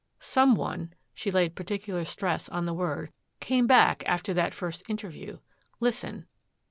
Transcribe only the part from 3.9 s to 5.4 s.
after that first interview.